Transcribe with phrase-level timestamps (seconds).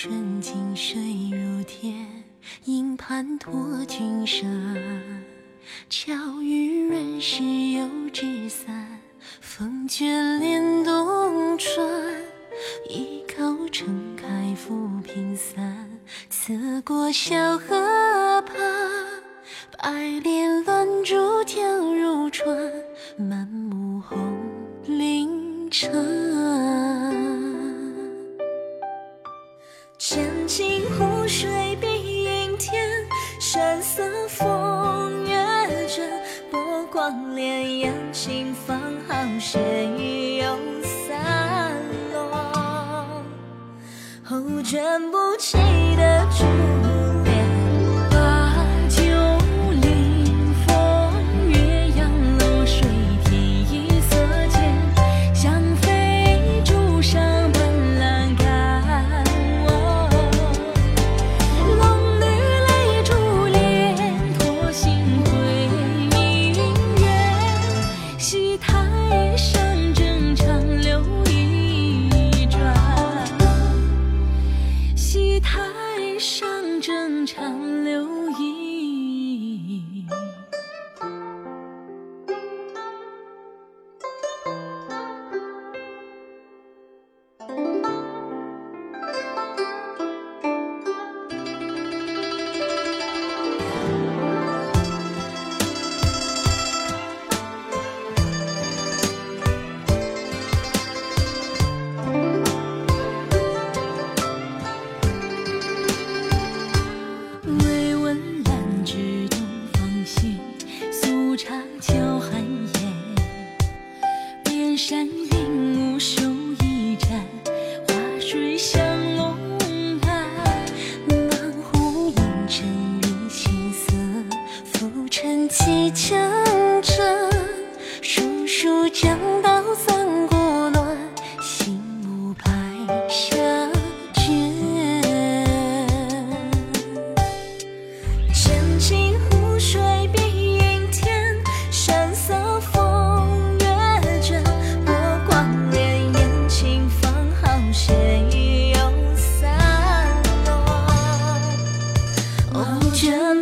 [0.00, 1.00] 春尽水
[1.32, 2.06] 如天，
[2.66, 4.48] 影盘托君山。
[5.90, 8.86] 巧遇润湿油纸伞，
[9.40, 11.84] 风卷帘动穿。
[12.88, 15.90] 倚靠撑开浮萍伞，
[16.30, 18.56] 侧过小河畔，
[19.76, 22.56] 白莲乱珠跳入船，
[23.16, 24.16] 满目红
[24.86, 26.17] 菱成。
[37.08, 41.72] 波光潋滟，轻放好谁又散
[42.12, 43.22] 落？
[44.22, 45.56] 后卷不起
[76.18, 78.02] 上正长留
[78.40, 78.67] 一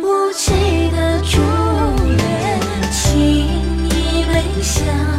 [0.01, 0.51] 不起
[0.91, 1.39] 的祝
[2.07, 5.16] 愿，情意未消。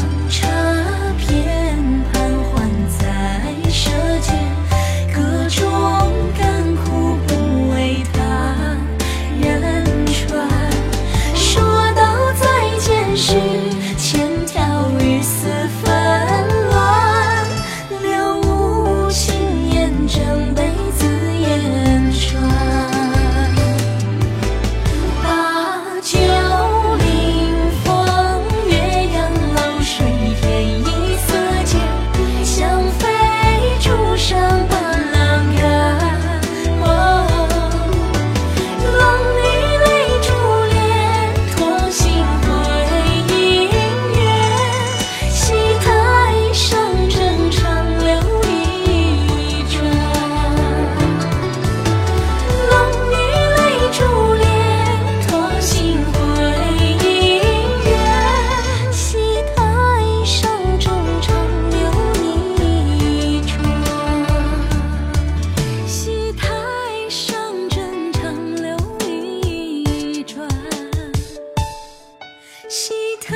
[72.68, 72.92] 戏
[73.22, 73.34] 台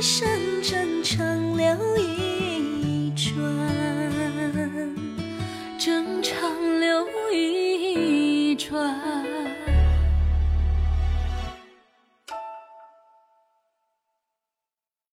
[0.00, 0.37] 上